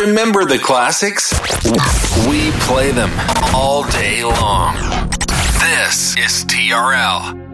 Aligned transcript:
Remember 0.00 0.44
the 0.44 0.60
classics? 0.60 1.32
We 2.28 2.52
play 2.68 2.92
them 2.92 3.10
all 3.52 3.82
day 3.90 4.22
long. 4.22 4.76
This 5.58 6.16
is 6.16 6.44
TRL. 6.44 7.47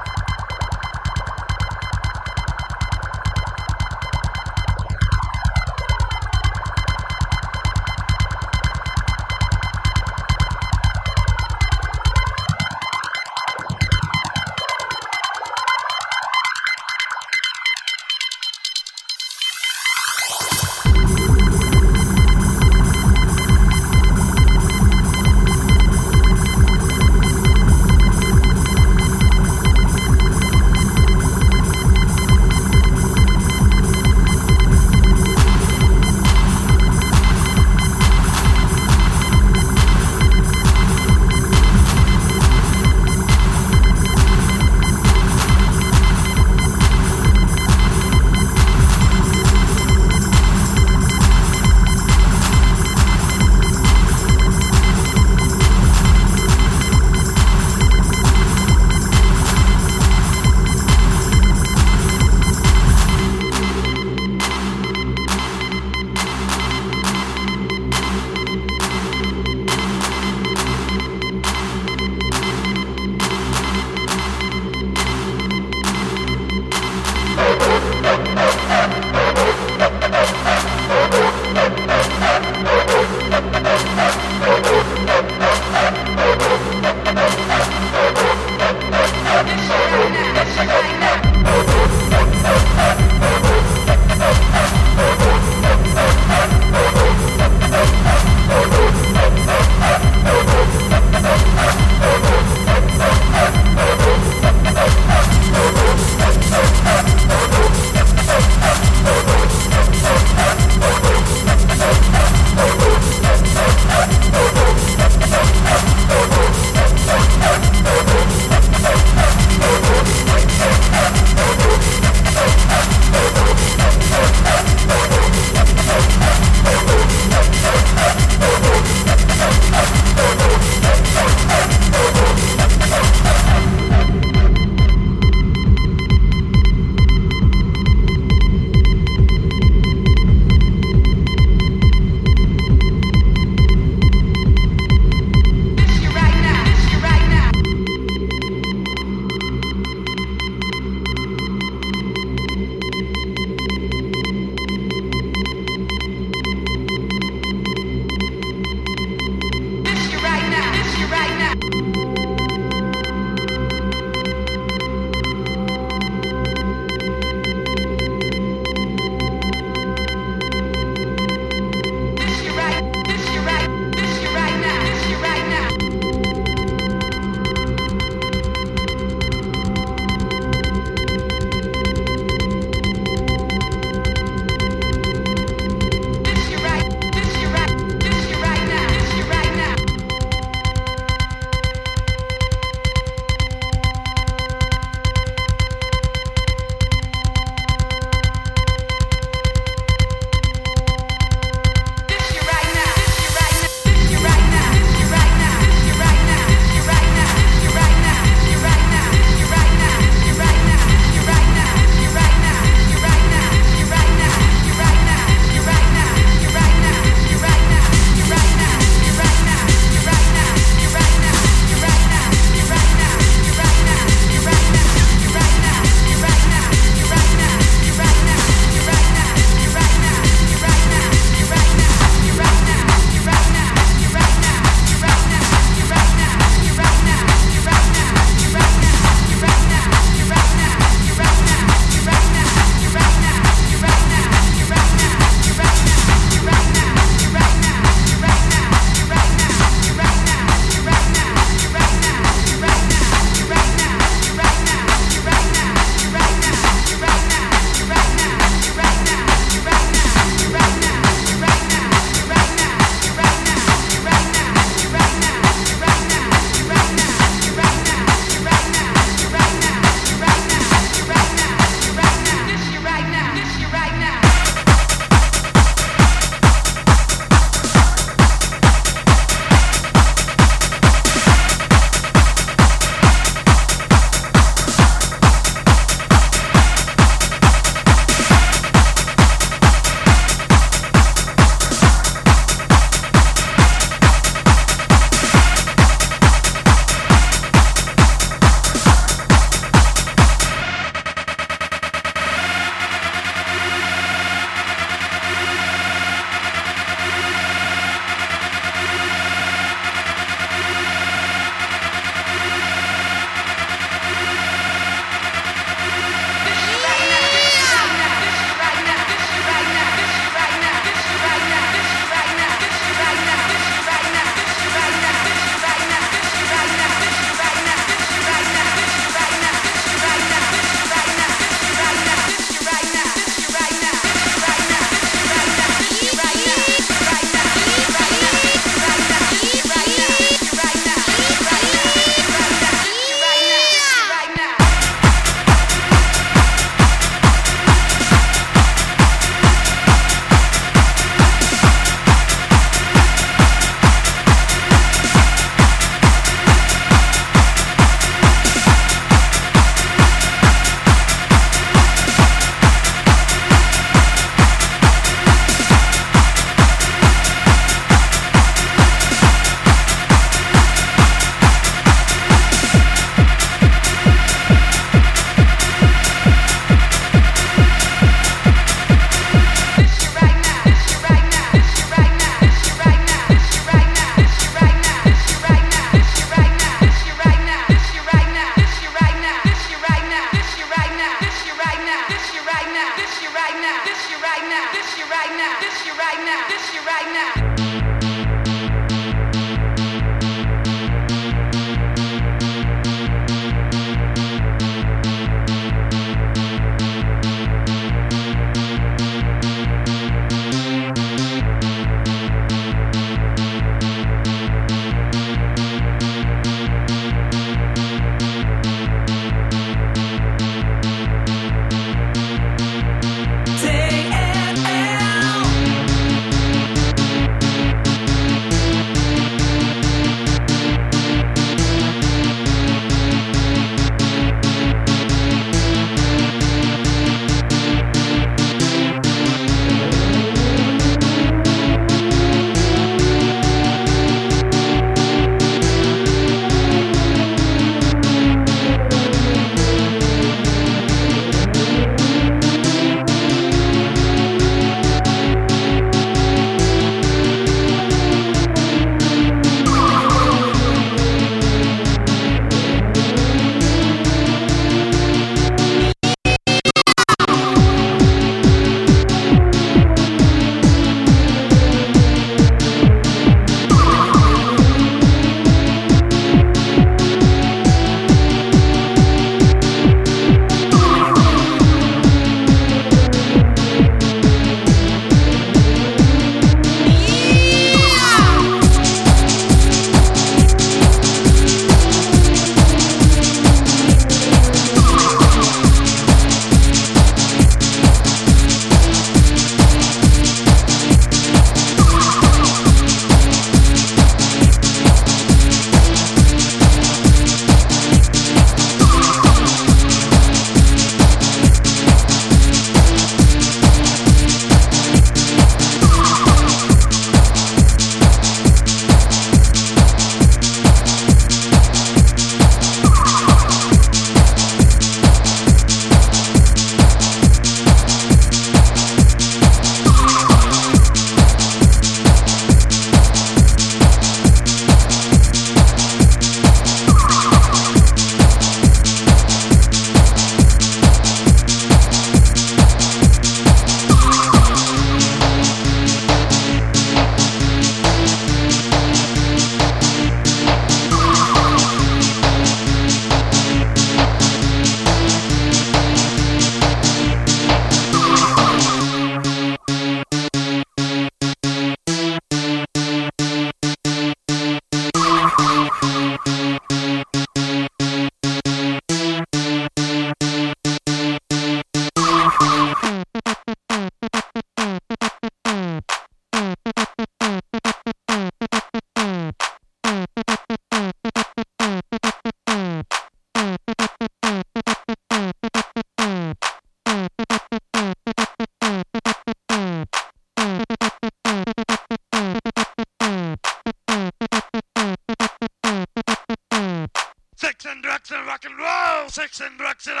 Jackson 599.31 599.57
Druxler. 599.57 600.00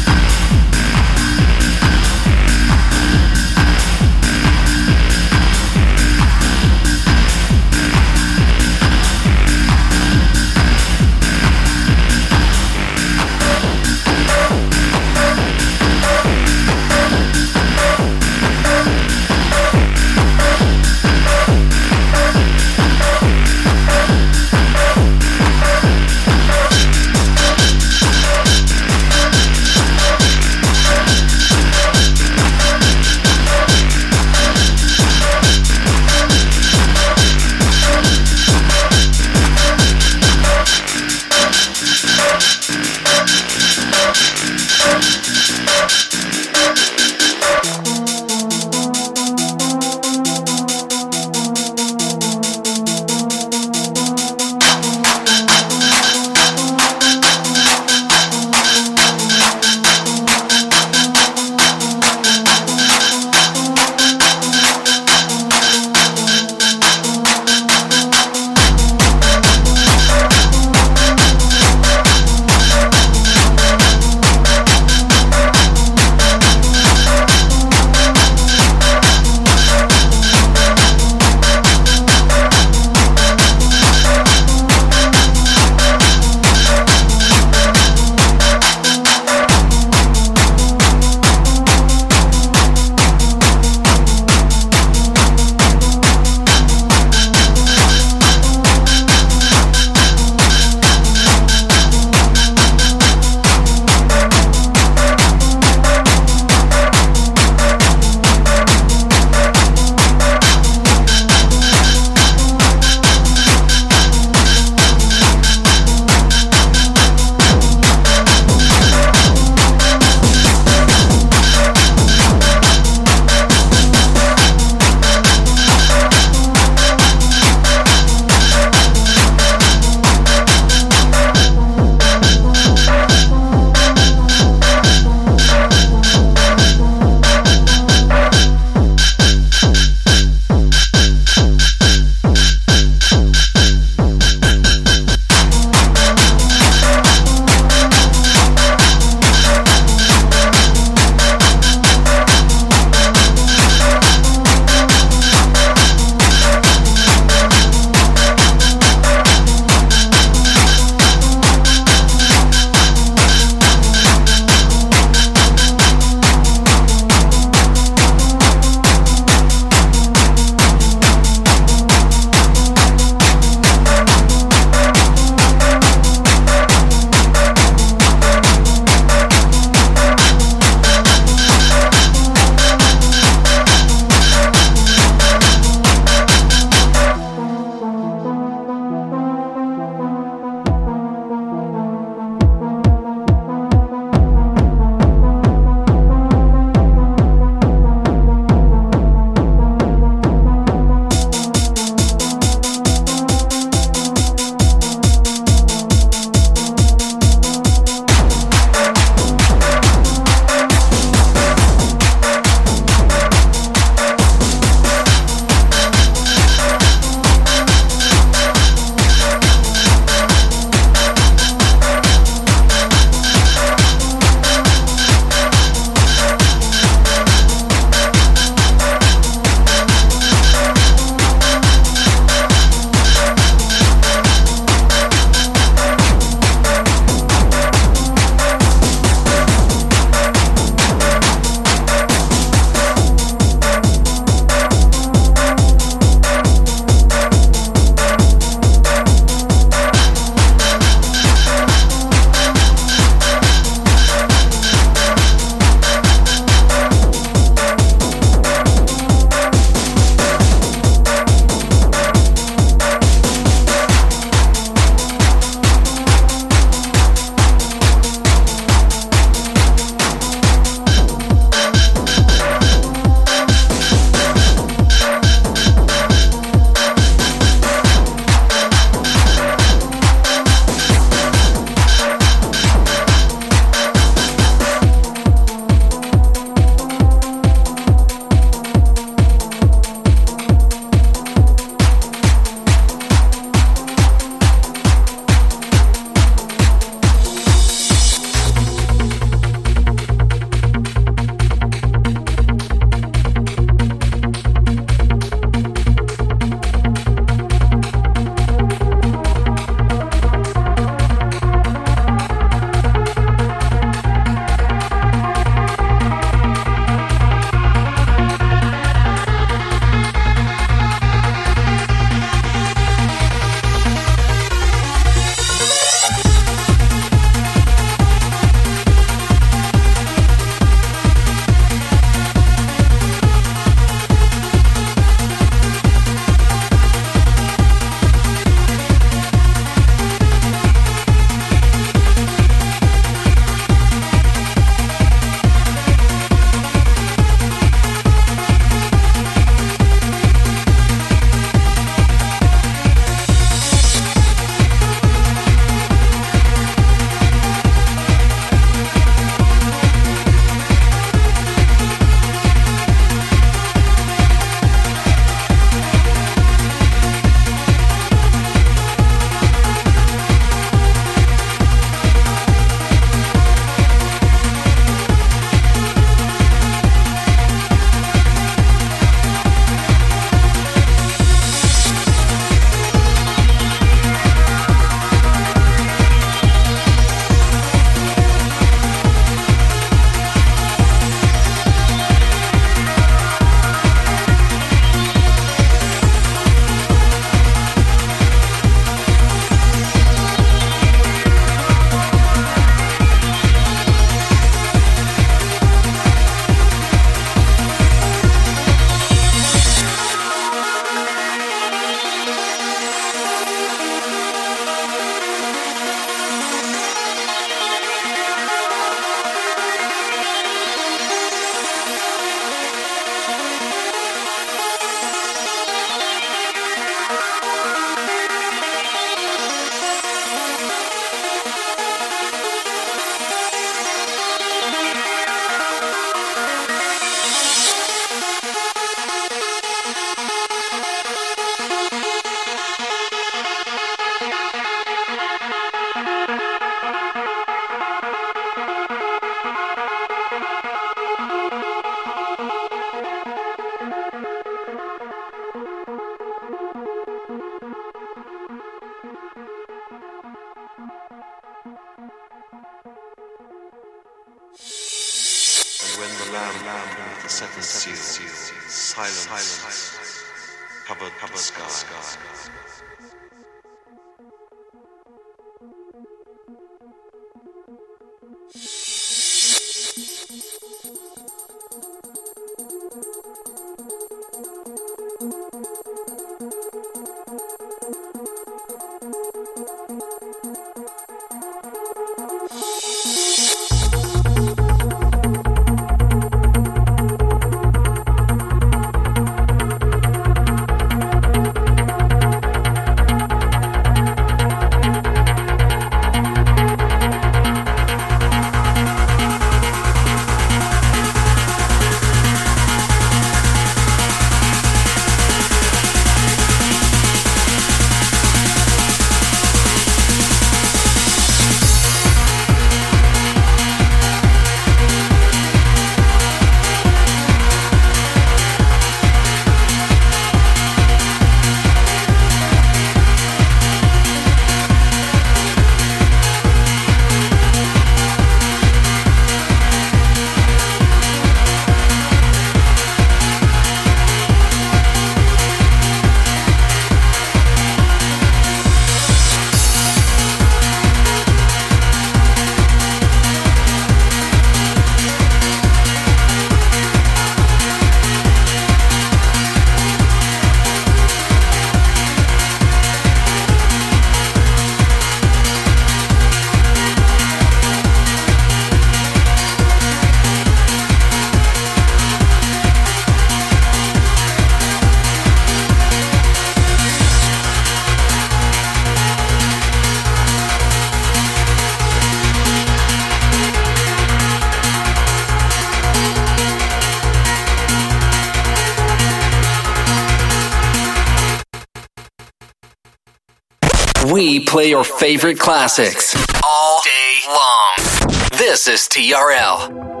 We 594.09 594.39
play 594.39 594.69
your 594.69 594.83
favorite 594.83 595.37
classics 595.37 596.15
all 596.43 596.81
day 596.83 597.19
long. 597.27 598.09
This 598.31 598.67
is 598.67 598.87
TRL. 598.87 600.00